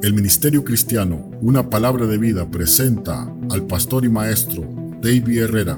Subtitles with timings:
[0.00, 4.62] El Ministerio Cristiano, una palabra de vida, presenta al pastor y maestro
[5.02, 5.76] David Herrera.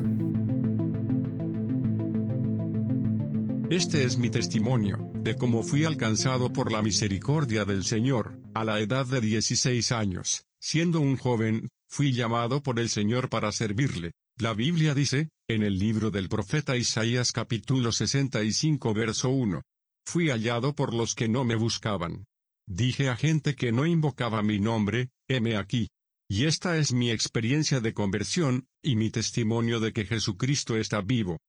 [3.71, 8.81] Este es mi testimonio, de cómo fui alcanzado por la misericordia del Señor, a la
[8.81, 10.45] edad de 16 años.
[10.61, 14.13] Siendo un joven, fui llamado por el Señor para servirle.
[14.37, 19.63] La Biblia dice, en el libro del profeta Isaías capítulo 65 verso 1.
[20.05, 22.27] Fui hallado por los que no me buscaban.
[22.73, 25.89] Dije a gente que no invocaba mi nombre, heme aquí.
[26.29, 31.41] Y esta es mi experiencia de conversión, y mi testimonio de que Jesucristo está vivo.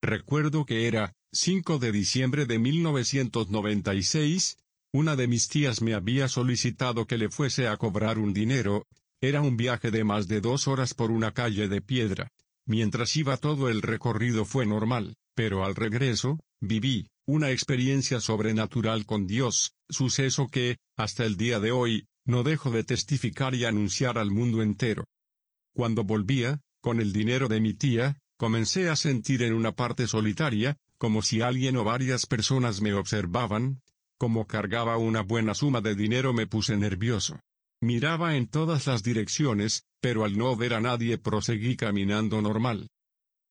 [0.00, 4.58] Recuerdo que era, 5 de diciembre de 1996,
[4.92, 8.86] una de mis tías me había solicitado que le fuese a cobrar un dinero,
[9.20, 12.28] era un viaje de más de dos horas por una calle de piedra.
[12.64, 19.26] Mientras iba todo el recorrido fue normal, pero al regreso, viví, una experiencia sobrenatural con
[19.26, 24.30] Dios, suceso que, hasta el día de hoy, no dejo de testificar y anunciar al
[24.30, 25.04] mundo entero.
[25.74, 30.76] Cuando volvía, con el dinero de mi tía, comencé a sentir en una parte solitaria,
[30.98, 33.80] como si alguien o varias personas me observaban,
[34.18, 37.40] como cargaba una buena suma de dinero me puse nervioso.
[37.80, 42.88] Miraba en todas las direcciones, pero al no ver a nadie proseguí caminando normal.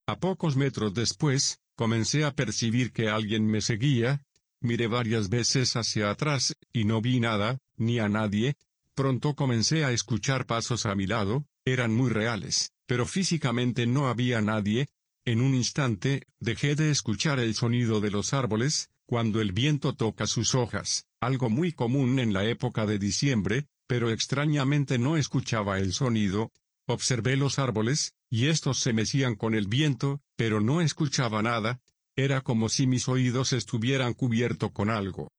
[0.06, 4.22] A pocos metros después, Comencé a percibir que alguien me seguía,
[4.64, 8.56] miré varias veces hacia atrás, y no vi nada, ni a nadie,
[8.94, 14.40] pronto comencé a escuchar pasos a mi lado, eran muy reales, pero físicamente no había
[14.40, 14.88] nadie,
[15.24, 20.26] en un instante, dejé de escuchar el sonido de los árboles, cuando el viento toca
[20.26, 25.92] sus hojas, algo muy común en la época de diciembre, pero extrañamente no escuchaba el
[25.92, 26.52] sonido,
[26.86, 31.80] observé los árboles, y estos se mecían con el viento, pero no escuchaba nada,
[32.16, 35.32] era como si mis oídos estuvieran cubiertos con algo.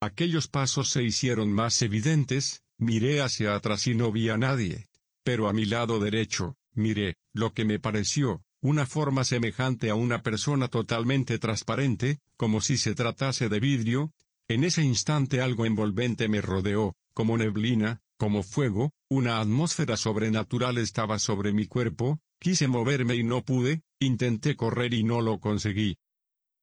[0.00, 4.86] Aquellos pasos se hicieron más evidentes, miré hacia atrás y no vi a nadie.
[5.24, 10.22] Pero a mi lado derecho, miré, lo que me pareció, una forma semejante a una
[10.22, 14.12] persona totalmente transparente, como si se tratase de vidrio.
[14.48, 21.18] En ese instante algo envolvente me rodeó, como neblina, como fuego, una atmósfera sobrenatural estaba
[21.18, 25.96] sobre mi cuerpo, Quise moverme y no pude, intenté correr y no lo conseguí.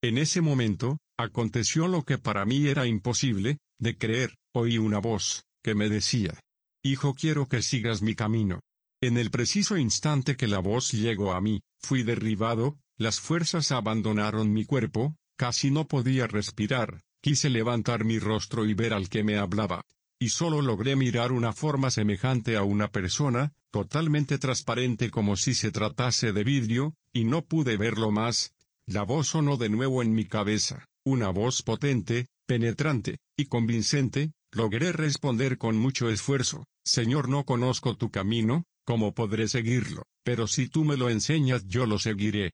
[0.05, 5.45] En ese momento, aconteció lo que para mí era imposible, de creer, oí una voz,
[5.63, 6.39] que me decía,
[6.83, 8.59] Hijo quiero que sigas mi camino.
[9.01, 14.53] En el preciso instante que la voz llegó a mí, fui derribado, las fuerzas abandonaron
[14.53, 19.39] mi cuerpo, casi no podía respirar, quise levantar mi rostro y ver al que me
[19.39, 19.81] hablaba.
[20.19, 25.71] Y solo logré mirar una forma semejante a una persona, totalmente transparente como si se
[25.71, 28.54] tratase de vidrio, y no pude verlo más.
[28.87, 34.91] La voz sonó de nuevo en mi cabeza, una voz potente, penetrante, y convincente, logré
[34.91, 40.03] responder con mucho esfuerzo, Señor no conozco tu camino, ¿cómo podré seguirlo?
[40.23, 42.51] Pero si tú me lo enseñas yo lo seguiré.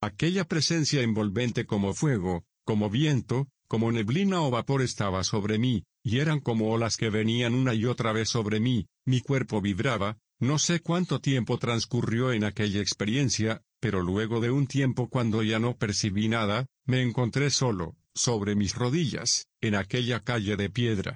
[0.00, 6.20] Aquella presencia envolvente como fuego, como viento, como neblina o vapor estaba sobre mí, y
[6.20, 10.60] eran como olas que venían una y otra vez sobre mí, mi cuerpo vibraba, no
[10.60, 15.78] sé cuánto tiempo transcurrió en aquella experiencia, pero luego de un tiempo cuando ya no
[15.78, 21.14] percibí nada, me encontré solo, sobre mis rodillas, en aquella calle de piedra.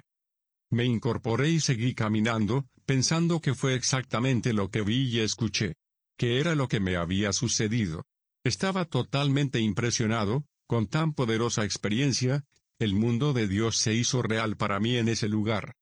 [0.69, 5.75] Me incorporé y seguí caminando, pensando que fue exactamente lo que vi y escuché.
[6.17, 8.05] Que era lo que me había sucedido.
[8.45, 12.45] Estaba totalmente impresionado, con tan poderosa experiencia,
[12.79, 15.75] el mundo de Dios se hizo real para mí en ese lugar.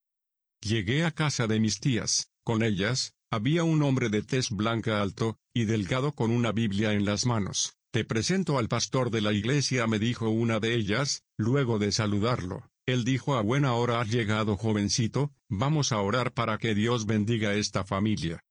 [0.59, 5.37] Llegué a casa de mis tías, con ellas, había un hombre de tez blanca alto,
[5.59, 7.73] y delgado con una Biblia en las manos.
[7.91, 12.71] Te presento al pastor de la iglesia, me dijo una de ellas, luego de saludarlo.
[12.85, 17.55] Él dijo a buena hora has llegado jovencito, vamos a orar para que Dios bendiga
[17.55, 18.41] esta familia.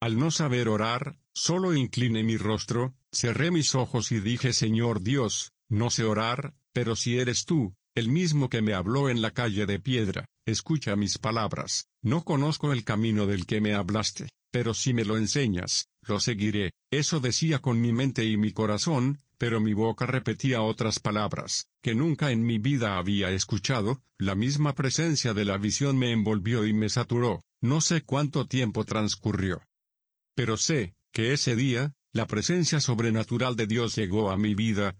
[0.00, 5.52] Al no saber orar, solo incliné mi rostro, cerré mis ojos y dije Señor Dios,
[5.68, 9.66] no sé orar, pero si eres tú, el mismo que me habló en la calle
[9.66, 14.92] de piedra, escucha mis palabras, no conozco el camino del que me hablaste, pero si
[14.94, 16.72] me lo enseñas, lo seguiré.
[16.90, 21.94] Eso decía con mi mente y mi corazón, pero mi boca repetía otras palabras, que
[21.94, 26.72] nunca en mi vida había escuchado, la misma presencia de la visión me envolvió y
[26.72, 29.62] me saturó, no sé cuánto tiempo transcurrió.
[30.34, 34.96] Pero sé, que ese día, la presencia sobrenatural de Dios llegó a mi vida.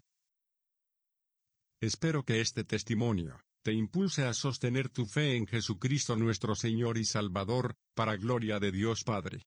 [1.80, 7.04] Espero que este testimonio, te impulse a sostener tu fe en Jesucristo nuestro Señor y
[7.04, 9.46] Salvador, para gloria de Dios Padre.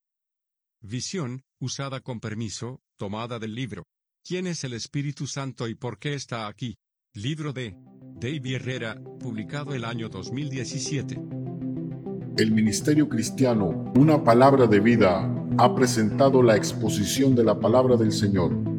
[0.82, 3.86] Visión, usada con permiso, tomada del libro.
[4.24, 6.78] ¿Quién es el Espíritu Santo y por qué está aquí?
[7.14, 7.76] Libro de
[8.16, 11.20] David Herrera, publicado el año 2017.
[12.36, 18.12] el Ministerio Cristiano, una palabra de vida, ha presentado la exposición de la palabra del
[18.12, 18.74] Señor